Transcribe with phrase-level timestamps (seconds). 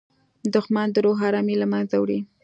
[0.53, 2.19] دښمن د روح ارامي له منځه وړي